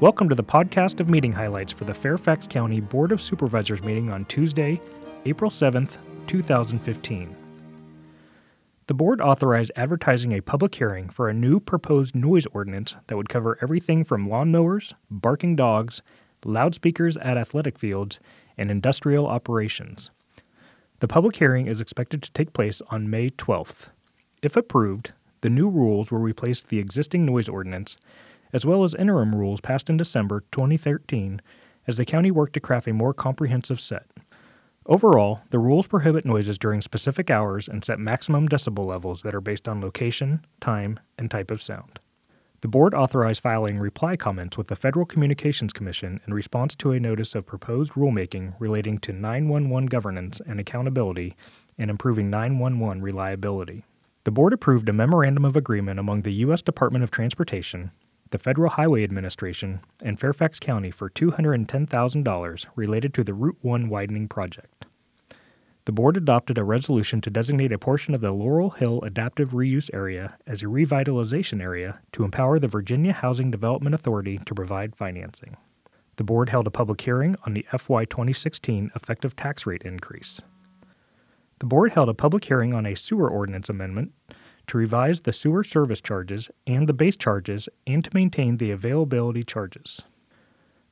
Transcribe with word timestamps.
Welcome 0.00 0.30
to 0.30 0.34
the 0.34 0.42
podcast 0.42 0.98
of 1.00 1.10
meeting 1.10 1.30
highlights 1.30 1.72
for 1.72 1.84
the 1.84 1.92
Fairfax 1.92 2.46
County 2.46 2.80
Board 2.80 3.12
of 3.12 3.20
Supervisors 3.20 3.82
meeting 3.82 4.08
on 4.08 4.24
Tuesday, 4.24 4.80
April 5.26 5.50
7th, 5.50 5.98
2015. 6.26 7.36
The 8.86 8.94
board 8.94 9.20
authorized 9.20 9.72
advertising 9.76 10.32
a 10.32 10.40
public 10.40 10.74
hearing 10.74 11.10
for 11.10 11.28
a 11.28 11.34
new 11.34 11.60
proposed 11.60 12.14
noise 12.14 12.46
ordinance 12.46 12.94
that 13.08 13.16
would 13.18 13.28
cover 13.28 13.58
everything 13.60 14.02
from 14.02 14.26
lawnmowers, 14.26 14.94
barking 15.10 15.54
dogs, 15.54 16.00
loudspeakers 16.46 17.18
at 17.18 17.36
athletic 17.36 17.78
fields, 17.78 18.20
and 18.56 18.70
industrial 18.70 19.26
operations. 19.26 20.10
The 21.00 21.08
public 21.08 21.36
hearing 21.36 21.66
is 21.66 21.78
expected 21.78 22.22
to 22.22 22.32
take 22.32 22.54
place 22.54 22.80
on 22.90 23.10
May 23.10 23.28
12th. 23.32 23.88
If 24.40 24.56
approved, 24.56 25.12
the 25.42 25.50
new 25.50 25.68
rules 25.68 26.10
will 26.10 26.20
replace 26.20 26.62
the 26.62 26.78
existing 26.78 27.26
noise 27.26 27.50
ordinance 27.50 27.98
as 28.52 28.66
well 28.66 28.84
as 28.84 28.94
interim 28.94 29.34
rules 29.34 29.60
passed 29.60 29.90
in 29.90 29.96
December 29.96 30.44
2013 30.52 31.40
as 31.86 31.96
the 31.96 32.04
county 32.04 32.30
worked 32.30 32.54
to 32.54 32.60
craft 32.60 32.88
a 32.88 32.92
more 32.92 33.14
comprehensive 33.14 33.80
set. 33.80 34.06
Overall, 34.86 35.40
the 35.50 35.58
rules 35.58 35.86
prohibit 35.86 36.24
noises 36.24 36.58
during 36.58 36.80
specific 36.80 37.30
hours 37.30 37.68
and 37.68 37.84
set 37.84 37.98
maximum 37.98 38.48
decibel 38.48 38.86
levels 38.86 39.22
that 39.22 39.34
are 39.34 39.40
based 39.40 39.68
on 39.68 39.80
location, 39.80 40.44
time, 40.60 40.98
and 41.18 41.30
type 41.30 41.50
of 41.50 41.62
sound. 41.62 42.00
The 42.62 42.68
board 42.68 42.92
authorized 42.92 43.40
filing 43.40 43.78
reply 43.78 44.16
comments 44.16 44.58
with 44.58 44.66
the 44.66 44.76
Federal 44.76 45.06
Communications 45.06 45.72
Commission 45.72 46.20
in 46.26 46.34
response 46.34 46.74
to 46.76 46.92
a 46.92 47.00
notice 47.00 47.34
of 47.34 47.46
proposed 47.46 47.92
rulemaking 47.92 48.54
relating 48.58 48.98
to 48.98 49.12
911 49.12 49.86
governance 49.86 50.42
and 50.46 50.60
accountability 50.60 51.36
and 51.78 51.90
improving 51.90 52.28
911 52.28 53.00
reliability. 53.02 53.84
The 54.24 54.30
board 54.30 54.52
approved 54.52 54.90
a 54.90 54.92
memorandum 54.92 55.46
of 55.46 55.56
agreement 55.56 55.98
among 55.98 56.22
the 56.22 56.34
U.S. 56.44 56.60
Department 56.60 57.02
of 57.02 57.10
Transportation, 57.10 57.90
the 58.30 58.38
Federal 58.38 58.70
Highway 58.70 59.02
Administration, 59.04 59.80
and 60.00 60.18
Fairfax 60.18 60.60
County 60.60 60.90
for 60.90 61.10
$210,000 61.10 62.66
related 62.76 63.14
to 63.14 63.24
the 63.24 63.34
Route 63.34 63.58
1 63.62 63.88
widening 63.88 64.28
project. 64.28 64.86
The 65.86 65.92
board 65.92 66.16
adopted 66.16 66.58
a 66.58 66.62
resolution 66.62 67.20
to 67.22 67.30
designate 67.30 67.72
a 67.72 67.78
portion 67.78 68.14
of 68.14 68.20
the 68.20 68.30
Laurel 68.30 68.70
Hill 68.70 69.00
Adaptive 69.02 69.50
Reuse 69.50 69.90
Area 69.92 70.36
as 70.46 70.62
a 70.62 70.66
revitalization 70.66 71.60
area 71.60 71.98
to 72.12 72.22
empower 72.22 72.58
the 72.58 72.68
Virginia 72.68 73.12
Housing 73.12 73.50
Development 73.50 73.94
Authority 73.94 74.38
to 74.46 74.54
provide 74.54 74.94
financing. 74.94 75.56
The 76.16 76.24
board 76.24 76.50
held 76.50 76.66
a 76.66 76.70
public 76.70 77.00
hearing 77.00 77.34
on 77.46 77.54
the 77.54 77.66
FY 77.76 78.04
2016 78.04 78.92
effective 78.94 79.34
tax 79.34 79.66
rate 79.66 79.82
increase. 79.82 80.40
The 81.60 81.66
board 81.66 81.92
held 81.92 82.08
a 82.08 82.14
public 82.14 82.44
hearing 82.44 82.74
on 82.74 82.86
a 82.86 82.94
sewer 82.94 83.28
ordinance 83.28 83.68
amendment 83.68 84.12
to 84.70 84.78
revise 84.78 85.22
the 85.22 85.32
sewer 85.32 85.64
service 85.64 86.00
charges 86.00 86.48
and 86.64 86.88
the 86.88 86.92
base 86.92 87.16
charges 87.16 87.68
and 87.88 88.04
to 88.04 88.10
maintain 88.14 88.56
the 88.56 88.70
availability 88.70 89.42
charges. 89.42 90.02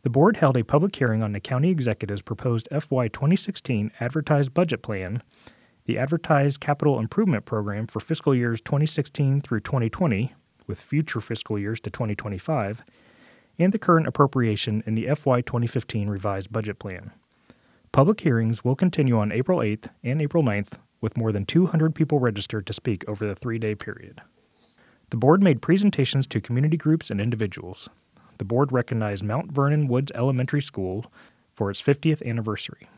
The 0.02 0.10
board 0.10 0.36
held 0.36 0.56
a 0.56 0.64
public 0.64 0.96
hearing 0.96 1.22
on 1.22 1.30
the 1.30 1.38
county 1.38 1.70
executive's 1.70 2.22
proposed 2.22 2.66
FY 2.72 3.06
2016 3.06 3.92
advertised 4.00 4.52
budget 4.52 4.82
plan, 4.82 5.22
the 5.84 5.96
advertised 5.96 6.58
capital 6.58 6.98
improvement 6.98 7.44
program 7.44 7.86
for 7.86 8.00
fiscal 8.00 8.34
years 8.34 8.60
2016 8.62 9.42
through 9.42 9.60
2020, 9.60 10.34
with 10.66 10.80
future 10.80 11.20
fiscal 11.20 11.56
years 11.56 11.80
to 11.80 11.90
2025, 11.90 12.82
and 13.60 13.72
the 13.72 13.78
current 13.78 14.08
appropriation 14.08 14.82
in 14.86 14.96
the 14.96 15.06
FY 15.14 15.40
2015 15.42 16.10
revised 16.10 16.50
budget 16.50 16.80
plan. 16.80 17.12
Public 17.92 18.20
hearings 18.20 18.64
will 18.64 18.74
continue 18.74 19.16
on 19.16 19.30
April 19.30 19.60
8th 19.60 19.88
and 20.02 20.20
April 20.20 20.42
9th 20.42 20.78
with 21.00 21.16
more 21.16 21.32
than 21.32 21.46
200 21.46 21.94
people 21.94 22.18
registered 22.18 22.66
to 22.66 22.72
speak 22.72 23.04
over 23.08 23.26
the 23.26 23.34
three 23.34 23.58
day 23.58 23.74
period. 23.74 24.20
The 25.10 25.16
board 25.16 25.42
made 25.42 25.62
presentations 25.62 26.26
to 26.28 26.40
community 26.40 26.76
groups 26.76 27.10
and 27.10 27.20
individuals. 27.20 27.88
The 28.38 28.44
board 28.44 28.72
recognized 28.72 29.24
Mount 29.24 29.50
Vernon 29.50 29.88
Woods 29.88 30.12
Elementary 30.14 30.62
School 30.62 31.10
for 31.54 31.70
its 31.70 31.82
50th 31.82 32.24
anniversary. 32.24 32.88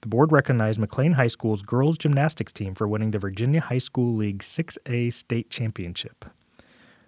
The 0.00 0.08
board 0.08 0.32
recognized 0.32 0.78
McLean 0.78 1.12
High 1.12 1.28
School's 1.28 1.62
girls 1.62 1.98
gymnastics 1.98 2.52
team 2.52 2.74
for 2.74 2.88
winning 2.88 3.10
the 3.10 3.18
Virginia 3.18 3.60
High 3.60 3.78
School 3.78 4.16
League 4.16 4.42
6A 4.42 5.12
state 5.12 5.50
championship. 5.50 6.24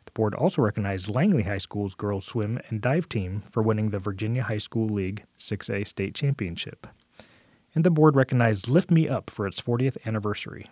The 0.05 0.13
board 0.13 0.35
also 0.35 0.63
recognized 0.63 1.09
Langley 1.09 1.43
High 1.43 1.59
School's 1.59 1.95
girls 1.95 2.27
swim 2.27 2.61
and 2.69 2.81
dive 2.81 3.09
team 3.09 3.43
for 3.51 3.63
winning 3.63 3.91
the 3.91 3.99
Virginia 3.99 4.43
High 4.43 4.59
School 4.59 4.89
League 4.89 5.25
6A 5.39 5.87
state 5.87 6.15
championship 6.15 6.87
and 7.75 7.85
the 7.85 7.91
board 7.91 8.17
recognized 8.17 8.69
Lift 8.69 8.91
Me 8.91 9.09
Up 9.09 9.31
for 9.31 9.47
its 9.47 9.61
40th 9.61 9.97
anniversary. 10.07 10.71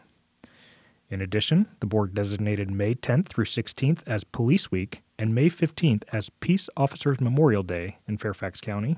In 1.09 1.21
addition, 1.21 1.67
the 1.81 1.87
board 1.87 2.15
designated 2.15 2.71
May 2.71 2.95
10th 2.95 3.29
through 3.29 3.47
16th 3.47 4.03
as 4.07 4.23
Police 4.23 4.71
Week 4.71 5.03
and 5.19 5.35
May 5.35 5.51
15th 5.51 6.05
as 6.13 6.31
Peace 6.31 6.69
Officers 6.77 7.21
Memorial 7.21 7.65
Day 7.65 7.99
in 8.07 8.17
Fairfax 8.17 8.61
County, 8.61 8.97